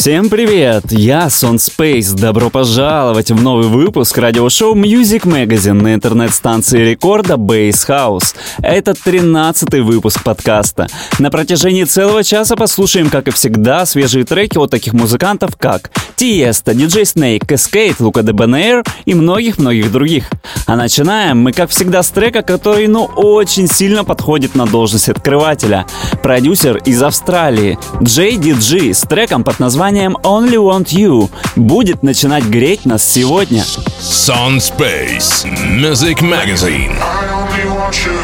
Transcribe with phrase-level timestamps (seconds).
[0.00, 0.84] Всем привет!
[0.92, 2.14] Я Сон Space.
[2.14, 8.34] Добро пожаловать в новый выпуск радиошоу Music Magazine на интернет-станции рекорда Base House.
[8.62, 10.86] Это 13-й выпуск подкаста.
[11.18, 16.72] На протяжении целого часа послушаем, как и всегда, свежие треки от таких музыкантов, как Тиеста,
[16.72, 20.30] DJ Snake, Cascade, Лука Debonair и многих-многих других.
[20.64, 25.84] А начинаем мы, как всегда, с трека, который, ну, очень сильно подходит на должность открывателя.
[26.22, 32.86] Продюсер из Австралии JDG с треком под названием названием Only Want You будет начинать греть
[32.86, 33.64] нас сегодня.
[34.00, 35.44] Sun Space
[35.76, 36.92] Music Magazine.
[37.00, 38.16] I only want you,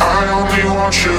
[0.00, 1.16] I only want you,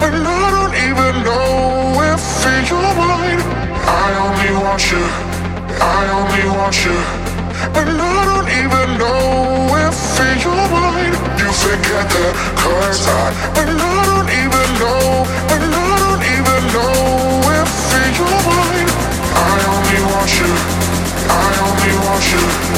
[0.00, 3.42] and I don't even know if you're mine.
[3.86, 5.02] I only want you,
[5.80, 6.96] I only want you,
[7.74, 11.14] and I don't even know if you're mine.
[11.38, 15.26] You forget the cards I, and I don't even know,
[22.30, 22.72] you.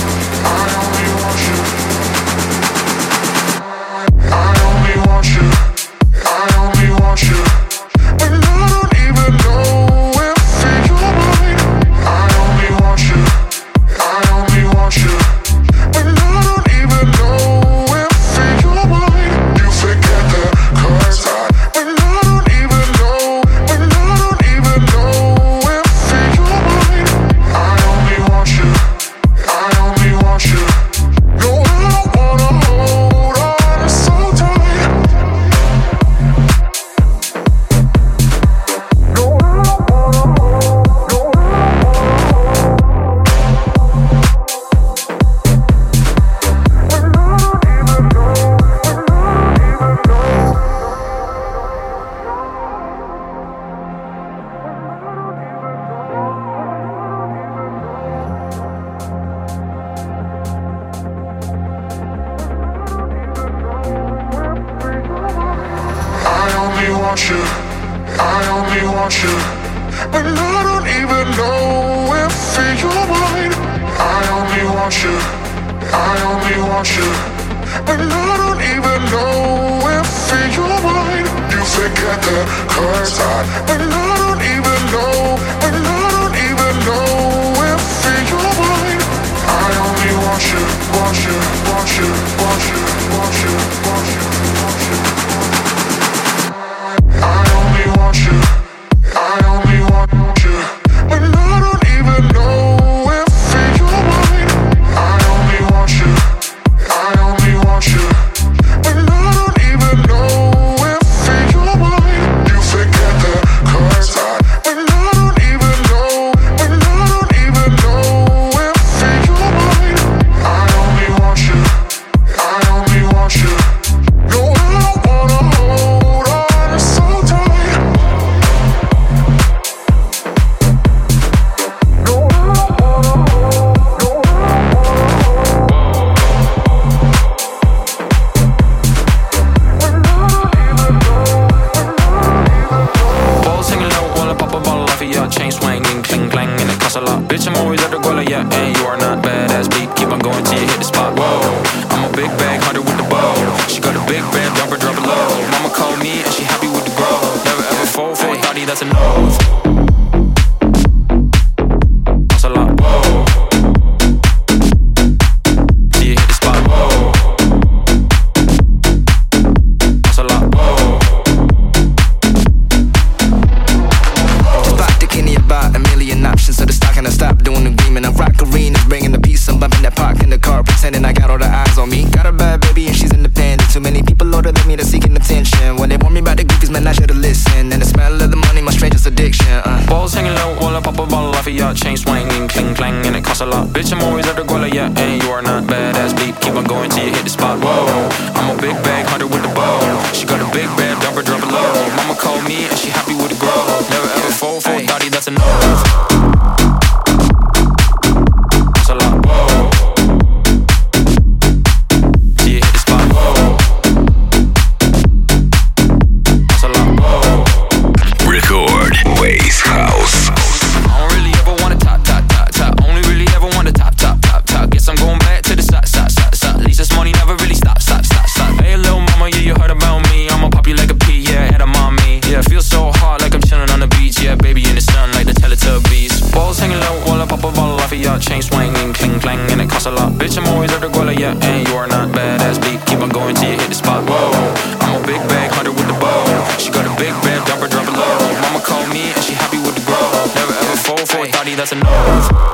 [251.56, 252.53] That's a no.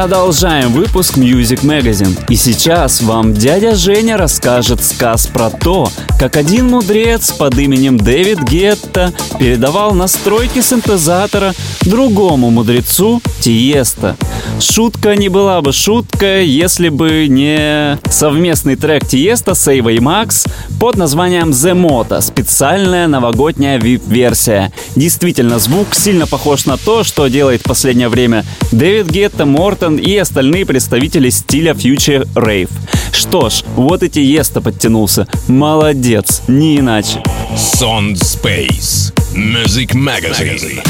[0.00, 2.16] Продолжаем выпуск Music Magazine.
[2.28, 5.90] И сейчас вам дядя Женя расскажет сказ про то,
[6.20, 14.16] как один мудрец под именем Дэвид Гетта передавал настройки синтезатора другому мудрецу Тиеста.
[14.60, 20.46] Шутка не была бы шуткой, если бы не совместный трек Тиеста с Эйвой Макс
[20.78, 24.72] под названием The Moto, специальная новогодняя VIP-версия.
[24.94, 30.16] Действительно, звук сильно похож на то, что делает в последнее время Дэвид Гетта, Мортон и
[30.16, 32.70] остальные представители стиля Future Rave.
[33.12, 35.26] Что ж, вот и Тиеста подтянулся.
[35.48, 37.22] Молодец, не иначе.
[37.54, 40.82] Sound Space Music Magazine.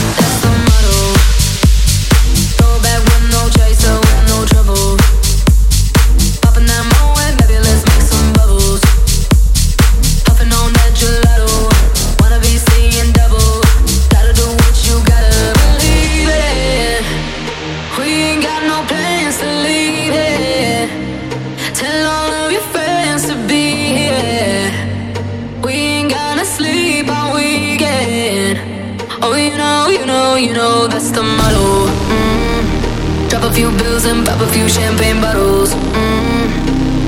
[33.59, 35.75] Few bills and pop a few champagne bottles.
[35.75, 36.47] Mm.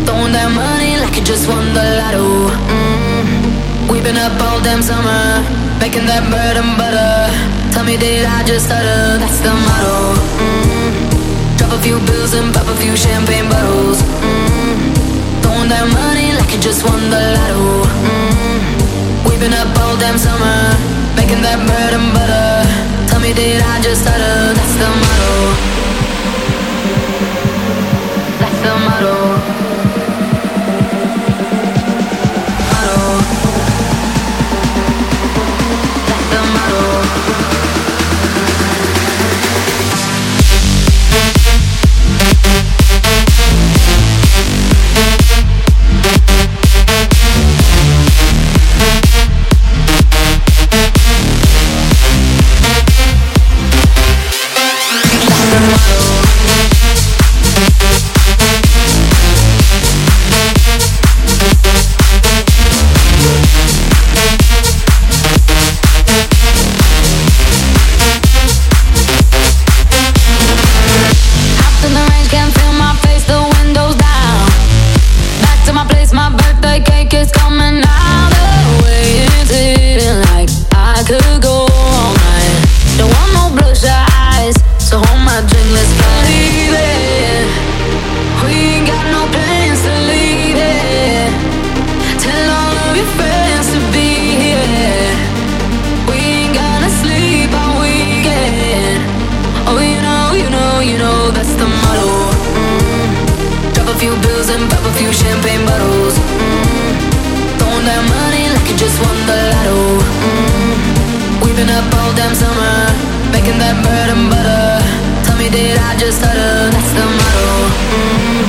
[0.02, 2.50] Throwing that money like you just won the lotto.
[2.66, 3.87] Mm.
[3.87, 5.46] We've been up all damn summer,
[5.78, 7.30] making that bread and butter.
[7.70, 9.22] Tell me, did I just stutter?
[9.22, 10.18] That's the motto.
[10.42, 11.54] Mm.
[11.54, 14.02] Drop a few bills and pop a few champagne bottles.
[14.26, 14.90] Mm.
[15.46, 17.87] Throwing that money like you just won the lotto.
[18.10, 18.58] Mm.
[19.22, 20.58] We've been up all damn summer,
[21.14, 22.89] making that bread and butter.
[23.20, 24.54] Me, I just stutter?
[24.54, 25.52] That's the motto
[28.40, 29.39] That's the model
[76.40, 79.26] birthday cake is coming out the way.
[79.40, 81.59] It's eating like I could go
[115.24, 116.70] Tell me, did I just stutter?
[116.74, 117.48] That's the motto.
[117.96, 118.44] Mm.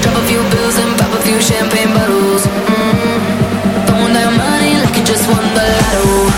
[0.00, 2.46] Drop a few bills and pop a few champagne bottles.
[2.46, 3.20] Mm.
[3.86, 5.68] Throwing that money like you just won the
[6.00, 6.32] mm.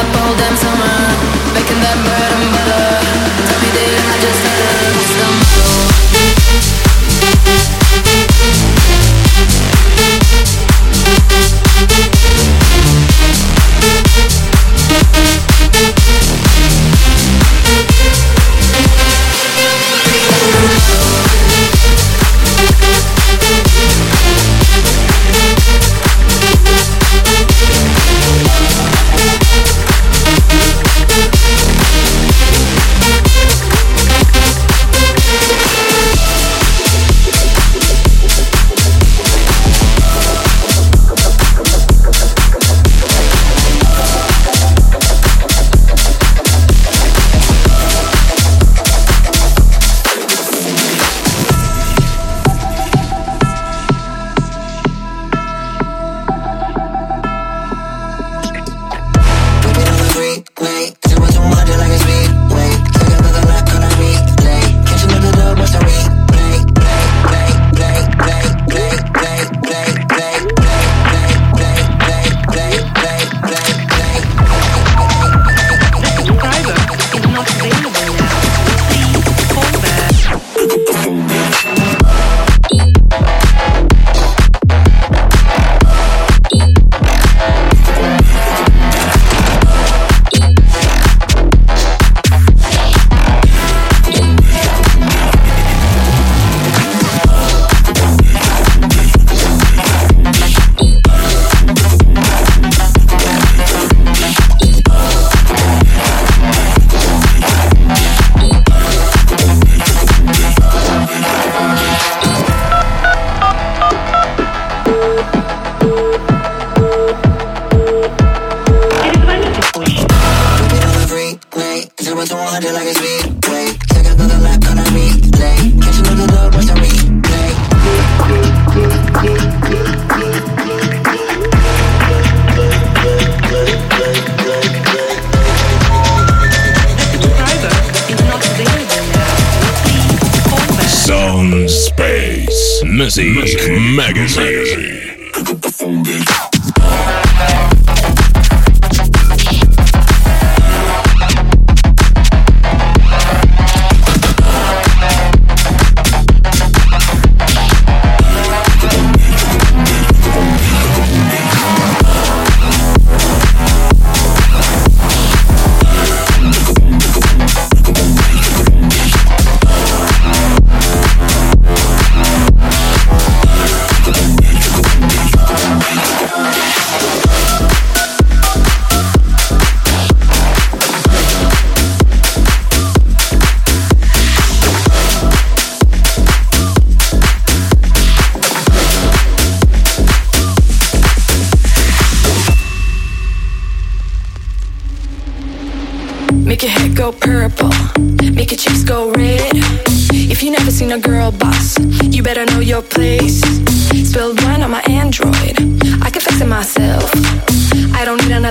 [0.00, 0.96] up all summer,
[1.54, 2.25] making that bread.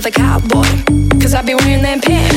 [0.05, 1.19] another cowboy.
[1.19, 2.34] Cause I be wearing them pants.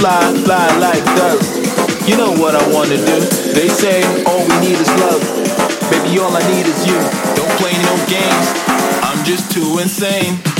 [0.00, 1.44] fly, fly like dirt.
[2.08, 3.18] You know what I wanna do.
[3.52, 5.20] They say all we need is love.
[5.92, 6.96] Baby, all I need is you.
[7.36, 8.46] Don't play no games.
[9.04, 10.59] I'm just too insane.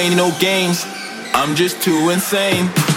[0.00, 0.86] Play no games.
[1.34, 2.89] I'm just too insane.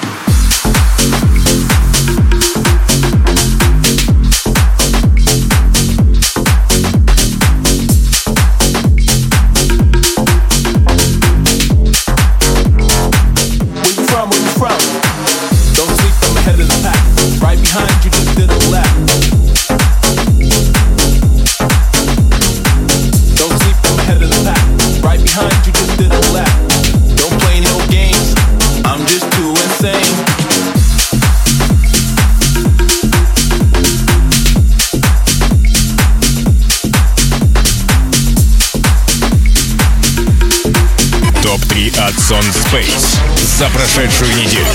[43.63, 44.65] За прошедшую неделю.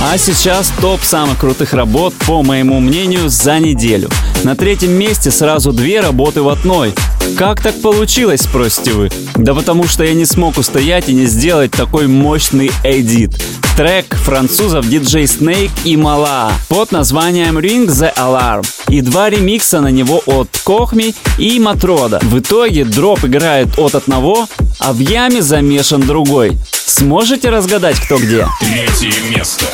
[0.00, 4.08] А сейчас топ самых крутых работ, по моему мнению, за неделю.
[4.42, 6.92] На третьем месте сразу две работы в одной.
[7.38, 9.10] Как так получилось, спросите вы?
[9.36, 13.40] Да потому что я не смог устоять и не сделать такой мощный эдит.
[13.76, 19.88] Трек французов DJ Snake и Мала под названием Ring the Alarm и два ремикса на
[19.88, 22.18] него от Кохми и Матрода.
[22.22, 24.48] В итоге дроп играет от одного,
[24.80, 26.58] а в яме замешан другой.
[26.92, 28.46] Сможете разгадать, кто где?
[28.60, 29.64] Третье место.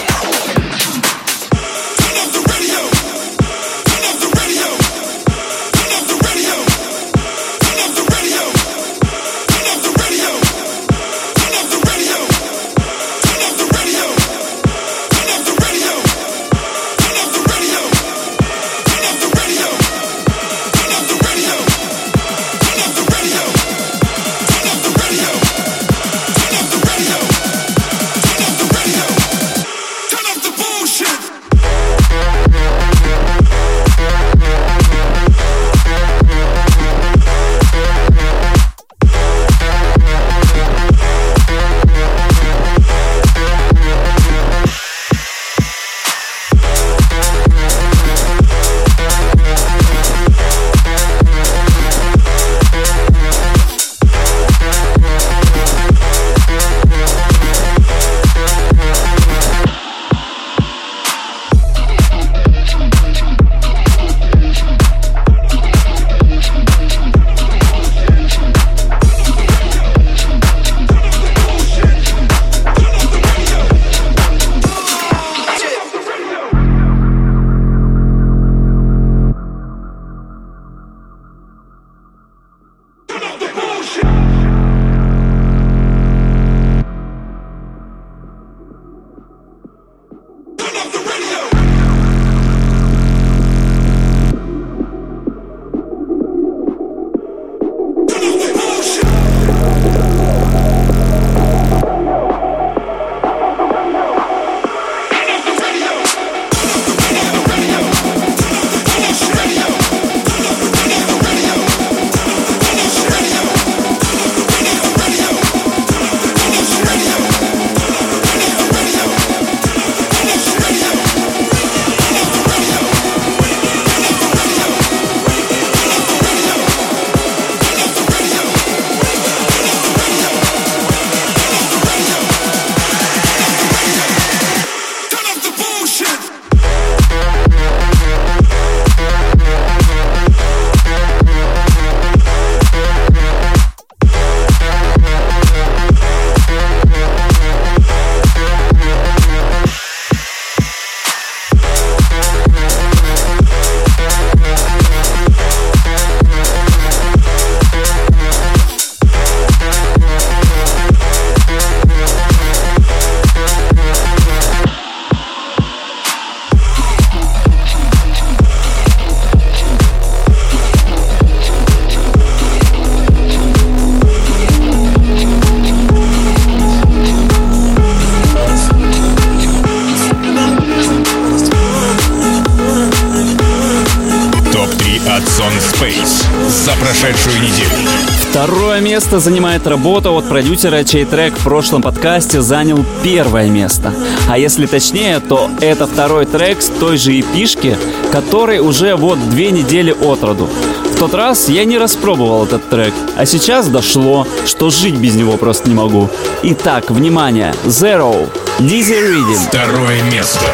[189.09, 193.94] Место занимает работа от продюсера, чей трек в прошлом подкасте занял первое место.
[194.29, 197.79] А если точнее, то это второй трек с той же эпишки,
[198.12, 200.51] который уже вот две недели от роду.
[200.92, 205.38] В тот раз я не распробовал этот трек, а сейчас дошло, что жить без него
[205.38, 206.11] просто не могу.
[206.42, 209.49] Итак, внимание, Zero, Dizzy Reading.
[209.49, 210.44] Второе место.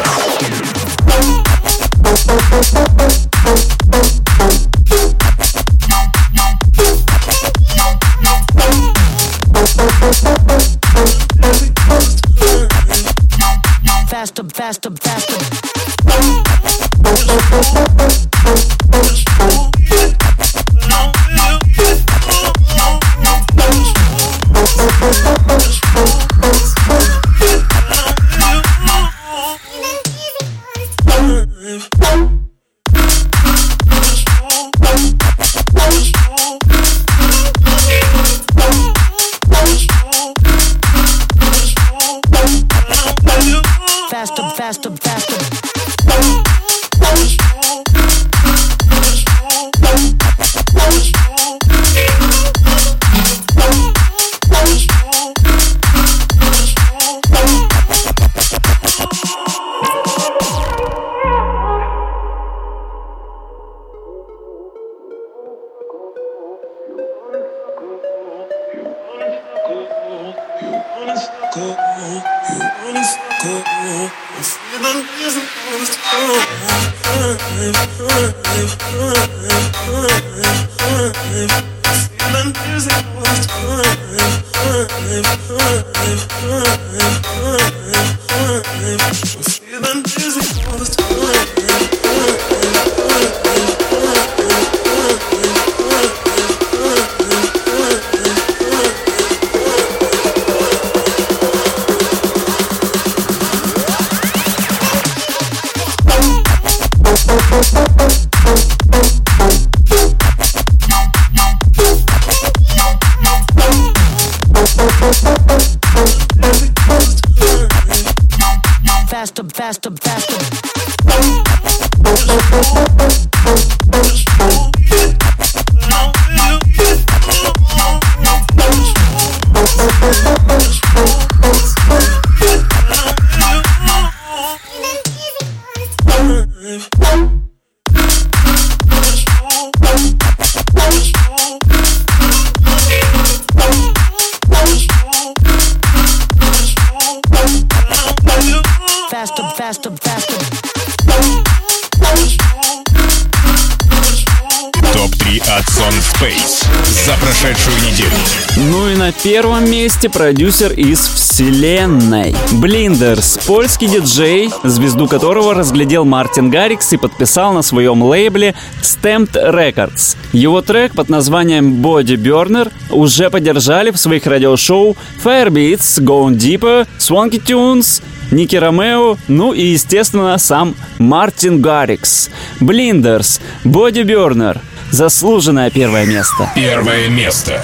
[159.85, 162.35] Месте продюсер из вселенной.
[162.53, 170.17] Блиндерс, польский диджей, звезду которого разглядел Мартин Гаррикс и подписал на своем лейбле Stamped Records.
[170.33, 177.39] Его трек под названием Body Burner уже поддержали в своих радиошоу Firebeats, Going Deeper, Swanky
[177.39, 182.31] Tunes, Ники Ромео, ну и, естественно, сам Мартин Гаррикс.
[182.59, 184.57] Блиндерс, Body Burner.
[184.89, 186.49] Заслуженное первое место.
[186.55, 187.61] Первое место.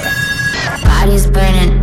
[0.83, 1.80] Burning, burning,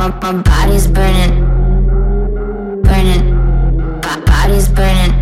[0.00, 1.44] My, my body's burning,
[2.82, 5.12] burning, Bo- bodies burning,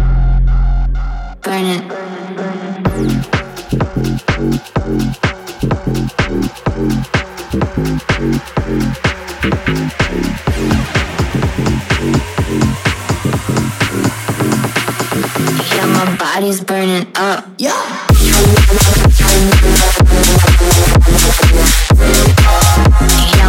[1.43, 1.83] burning.
[15.75, 17.45] Yeah, my body's burning up.
[17.59, 18.07] Yeah,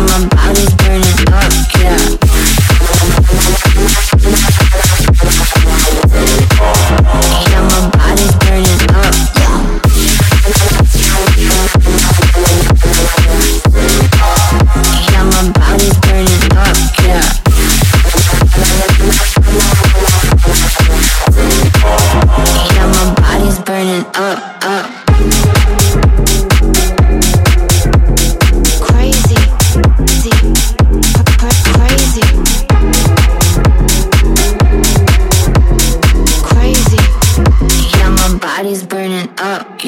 [0.05, 1.51] my body's burning up.
[1.79, 2.28] Yeah.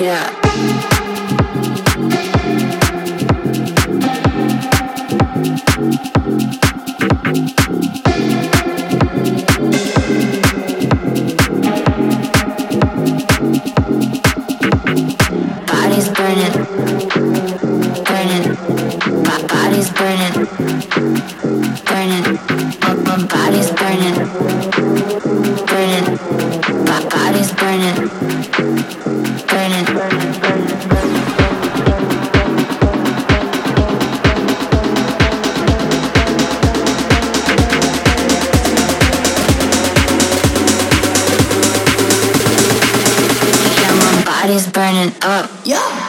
[0.02, 0.51] Yeah.
[19.82, 20.46] body's burning,
[21.86, 22.24] burning.
[22.82, 24.16] My, my body's burning,
[25.66, 26.06] burning.
[26.86, 27.96] My body's burning,
[29.48, 29.86] burning.
[43.78, 45.50] Yeah, my body's burning up.
[45.66, 46.01] Yeah.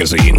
[0.00, 0.29] Magazine.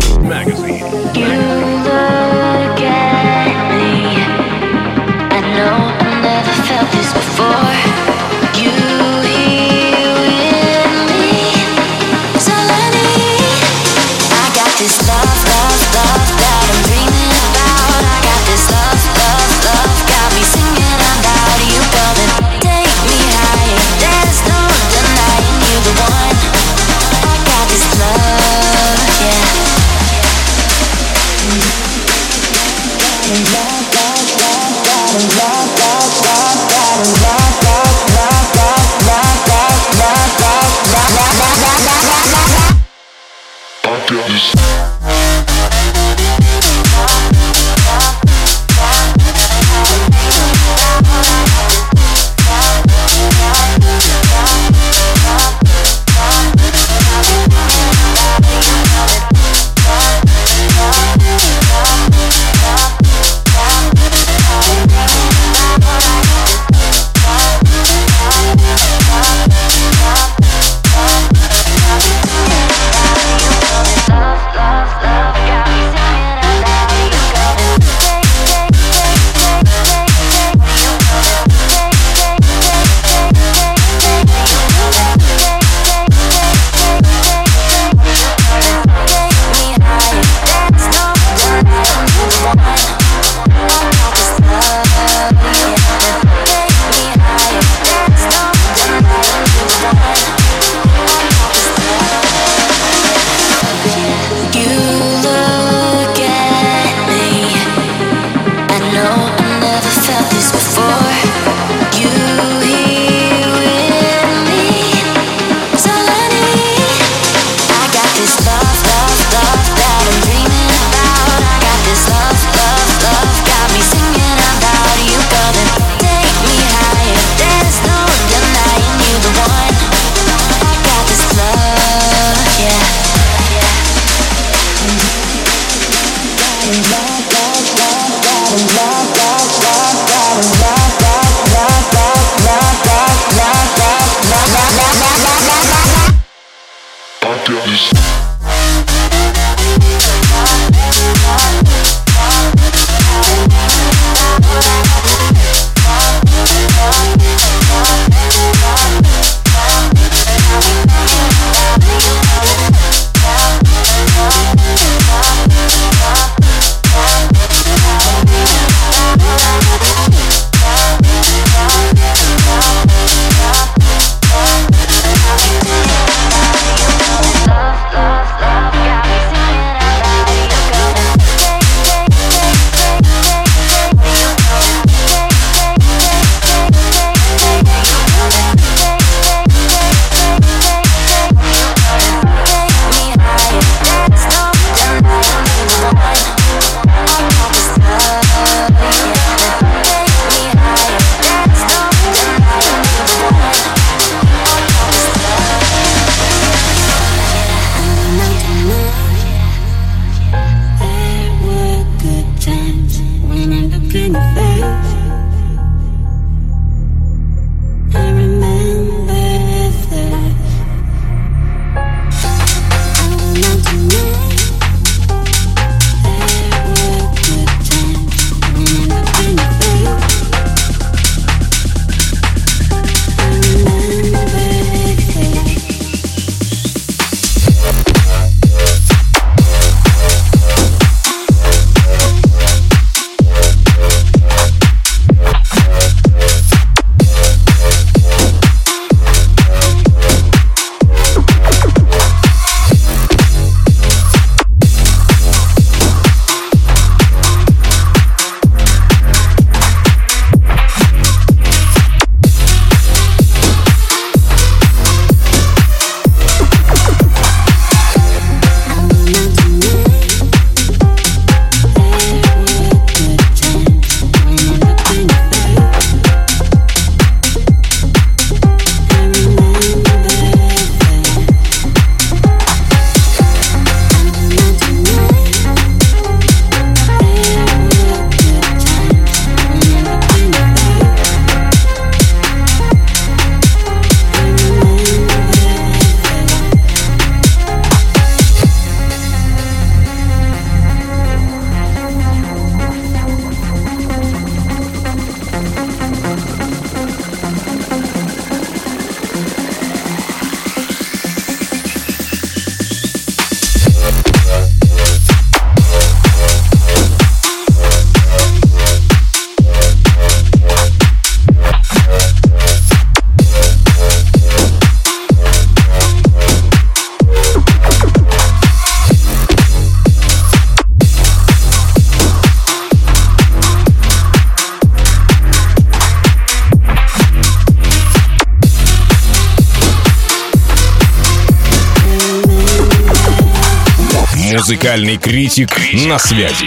[344.72, 345.49] Музыкальный критик
[345.86, 346.45] на связи.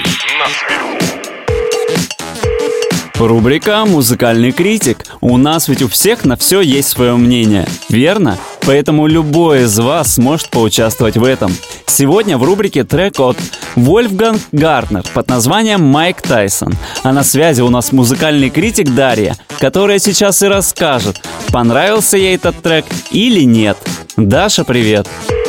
[3.18, 5.04] Рубрика «Музыкальный критик».
[5.20, 8.38] У нас ведь у всех на все есть свое мнение, верно?
[8.62, 11.54] Поэтому любой из вас сможет поучаствовать в этом.
[11.84, 13.36] Сегодня в рубрике трек от
[13.76, 16.72] Вольфганг Гартнер под названием «Майк Тайсон».
[17.02, 21.20] А на связи у нас музыкальный критик Дарья, которая сейчас и расскажет,
[21.52, 23.76] понравился ей этот трек или нет.
[24.16, 25.06] Даша, привет!
[25.26, 25.43] Привет!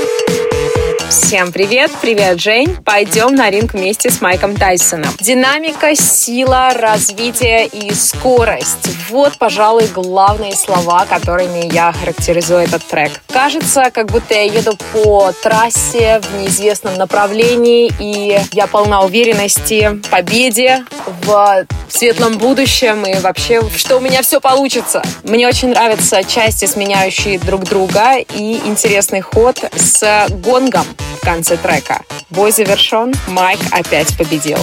[1.10, 1.92] Всем привет!
[2.02, 2.78] Привет, Жень!
[2.84, 5.12] Пойдем на ринг вместе с Майком Тайсоном.
[5.20, 8.90] Динамика, сила, развитие и скорость.
[9.10, 13.12] Вот, пожалуй, главные слова, которыми я характеризую этот трек.
[13.32, 20.10] Кажется, как будто я еду по трассе в неизвестном направлении, и я полна уверенности в
[20.10, 20.86] победе,
[21.24, 25.04] в светлом будущем и вообще, что у меня все получится.
[25.24, 30.86] Мне очень нравятся части, сменяющие друг друга, и интересный ход с гонгом
[31.18, 32.02] в конце трека.
[32.30, 34.60] Бой завершен, Майк опять победил.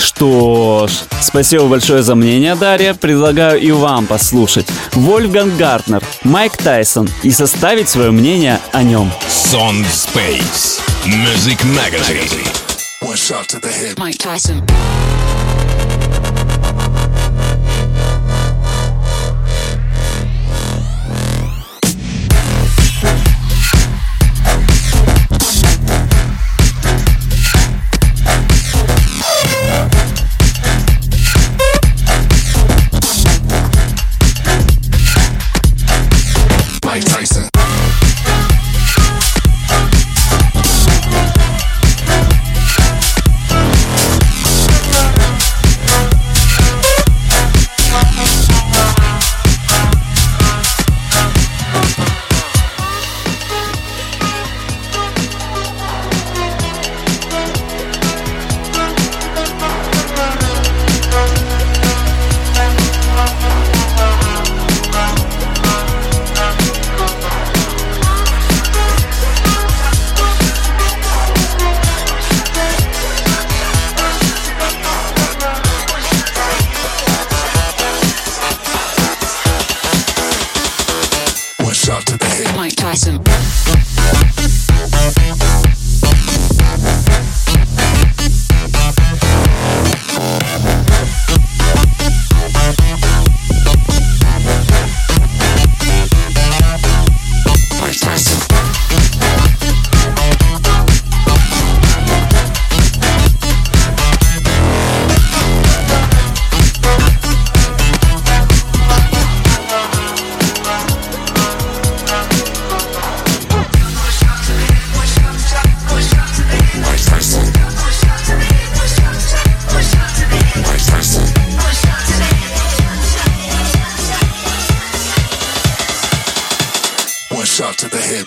[0.00, 2.94] Что ж, спасибо большое за мнение, Дарья.
[2.94, 9.10] Предлагаю и вам послушать Вольфганг Гартнер, Майк Тайсон и составить свое мнение о нем.
[9.28, 12.66] Sound Space Music Magazine.
[13.02, 13.96] One shot to the head.
[13.98, 14.64] Mike Tyson.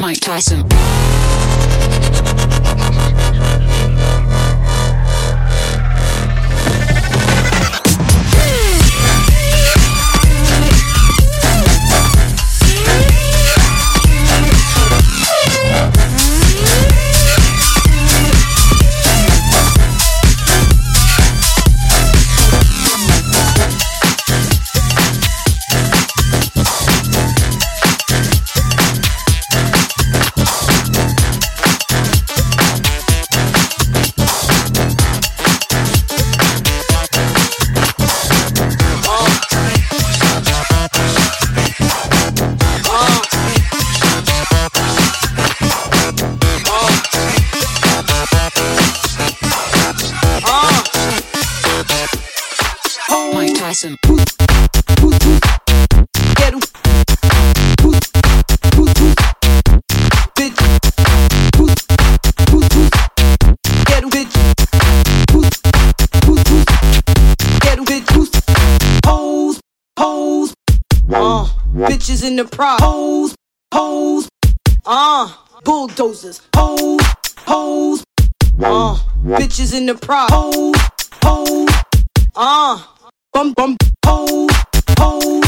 [0.10, 0.89] Mike Tyson.
[72.40, 72.80] The pride.
[72.80, 73.36] Hoes,
[73.74, 74.30] hoes,
[74.86, 75.34] uh,
[75.66, 76.42] bulldozers.
[76.56, 77.02] Hoes,
[77.40, 78.04] hoes,
[78.64, 80.30] uh, bitches in the pride.
[80.32, 80.76] Hoes,
[81.22, 81.70] hoes,
[82.38, 82.82] uh,
[83.34, 83.76] bum bum.
[84.06, 84.50] Hoes,
[84.98, 85.44] hoes,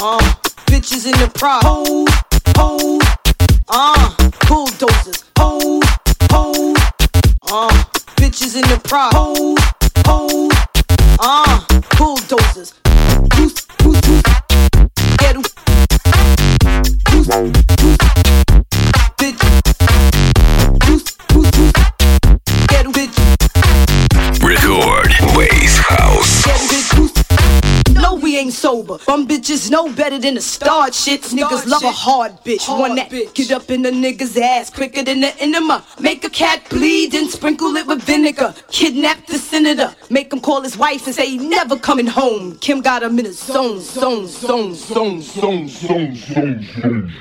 [0.00, 0.20] uh,
[0.70, 1.62] bitches in the pride.
[1.64, 2.08] Hoes,
[2.56, 3.02] hoes,
[3.68, 4.14] uh,
[4.46, 5.24] bulldozers.
[5.36, 5.82] Hoes,
[6.30, 6.76] hoes,
[7.50, 7.84] uh,
[8.20, 9.12] bitches in the pride.
[9.12, 9.58] Hoes,
[10.06, 10.52] hoes,
[11.18, 11.64] uh,
[11.98, 12.74] bulldozers.
[28.82, 29.04] Sober.
[29.06, 31.22] Bum bitches know better than to start shit.
[31.22, 32.68] Niggas love a hard bitch.
[32.68, 35.84] One that get up in the nigga's ass quicker than the enema.
[36.00, 38.54] Make a cat bleed and sprinkle it with vinegar.
[38.68, 39.94] Kidnap the senator.
[40.10, 42.58] Make him call his wife and say he never coming home.
[42.58, 47.12] Kim got him in a zone, zone, zone, zone, zone, zone, zone, zone.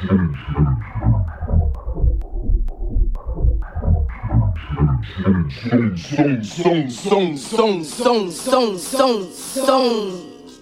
[5.62, 10.31] Zone, zone, zone, zone, zone, zone, zone, zone.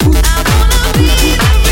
[0.00, 1.65] I wanna be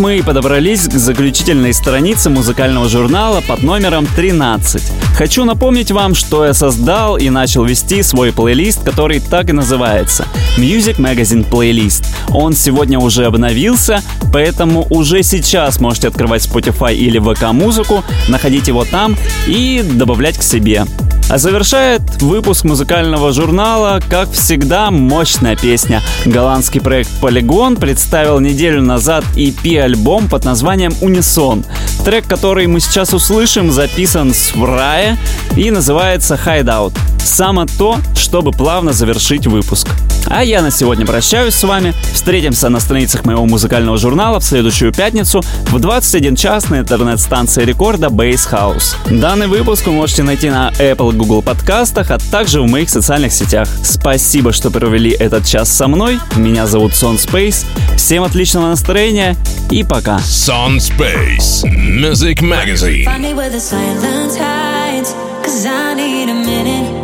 [0.00, 4.82] мы и подобрались к заключительной странице музыкального журнала под номером 13.
[5.14, 10.26] Хочу напомнить вам, что я создал и начал вести свой плейлист, который так и называется
[10.56, 12.06] Music Magazine Playlist.
[12.30, 14.00] Он сегодня уже обновился,
[14.32, 20.42] поэтому уже сейчас можете открывать Spotify или VK музыку, находить его там и добавлять к
[20.42, 20.86] себе.
[21.30, 26.02] А завершает выпуск музыкального журнала, как всегда, мощная песня.
[26.26, 31.64] Голландский проект Polygon представил неделю назад EP-альбом под названием «Унисон».
[32.04, 35.16] Трек, который мы сейчас услышим, записан с Врая
[35.56, 36.98] и называется «Hideout».
[37.22, 39.86] Само то, чтобы плавно завершить выпуск.
[40.30, 41.92] А я на сегодня прощаюсь с вами.
[42.14, 48.06] Встретимся на страницах моего музыкального журнала в следующую пятницу в 21 час на интернет-станции рекорда
[48.06, 48.94] Base House.
[49.10, 53.68] Данный выпуск вы можете найти на Apple Google подкастах, а также в моих социальных сетях.
[53.82, 56.20] Спасибо, что провели этот час со мной.
[56.36, 57.66] Меня зовут Сон Space.
[57.96, 59.36] Всем отличного настроения
[59.68, 60.18] и пока.
[60.18, 63.04] Sun Space Music Magazine.
[63.04, 65.12] Find me where the silence hides,
[65.42, 66.99] cause I need a minute.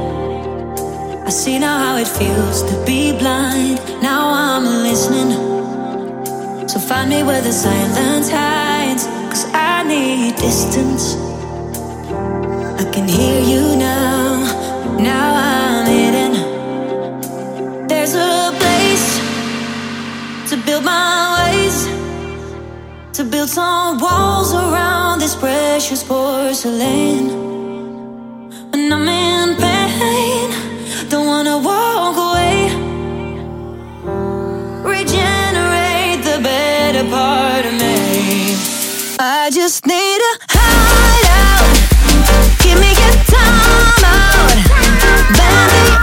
[1.27, 3.81] I see now how it feels to be blind.
[4.01, 5.33] Now I'm listening.
[6.69, 11.17] So find me where the silence hides, cause I need distance.
[12.81, 14.97] I can hear you now.
[15.01, 16.33] Now I'm hidden.
[17.89, 19.19] There's a place
[20.51, 21.89] to build my ways.
[23.15, 27.31] To build some walls around this precious porcelain.
[28.71, 30.66] When I'm in pain,
[31.09, 32.69] don't wanna walk away.
[34.83, 38.57] Regenerate the better part of me.
[39.21, 41.71] I just need a hideout.
[42.61, 43.13] Give me a
[44.03, 44.51] out.
[45.39, 45.53] The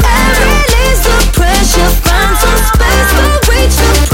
[0.07, 1.91] air, release the pressure.
[2.07, 3.11] Find some space,
[3.49, 4.12] reach